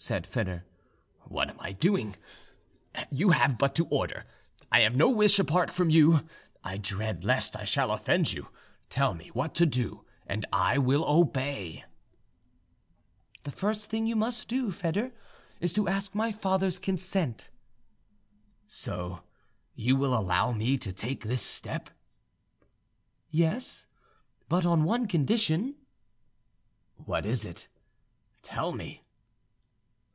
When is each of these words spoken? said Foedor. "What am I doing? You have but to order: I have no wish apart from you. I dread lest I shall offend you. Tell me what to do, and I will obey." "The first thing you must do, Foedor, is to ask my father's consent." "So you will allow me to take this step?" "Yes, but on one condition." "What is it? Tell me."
said 0.00 0.24
Foedor. 0.28 0.62
"What 1.24 1.50
am 1.50 1.58
I 1.58 1.72
doing? 1.72 2.14
You 3.10 3.30
have 3.30 3.58
but 3.58 3.74
to 3.74 3.86
order: 3.86 4.26
I 4.70 4.82
have 4.82 4.94
no 4.94 5.10
wish 5.10 5.40
apart 5.40 5.72
from 5.72 5.90
you. 5.90 6.24
I 6.62 6.76
dread 6.76 7.24
lest 7.24 7.56
I 7.56 7.64
shall 7.64 7.90
offend 7.90 8.32
you. 8.32 8.46
Tell 8.90 9.12
me 9.12 9.30
what 9.32 9.56
to 9.56 9.66
do, 9.66 10.04
and 10.24 10.46
I 10.52 10.78
will 10.78 11.04
obey." 11.04 11.84
"The 13.42 13.50
first 13.50 13.90
thing 13.90 14.06
you 14.06 14.14
must 14.14 14.46
do, 14.46 14.70
Foedor, 14.70 15.10
is 15.58 15.72
to 15.72 15.88
ask 15.88 16.14
my 16.14 16.30
father's 16.30 16.78
consent." 16.78 17.50
"So 18.68 19.24
you 19.74 19.96
will 19.96 20.16
allow 20.16 20.52
me 20.52 20.78
to 20.78 20.92
take 20.92 21.24
this 21.24 21.42
step?" 21.42 21.90
"Yes, 23.32 23.88
but 24.48 24.64
on 24.64 24.84
one 24.84 25.08
condition." 25.08 25.74
"What 26.94 27.26
is 27.26 27.44
it? 27.44 27.66
Tell 28.44 28.70
me." 28.70 29.02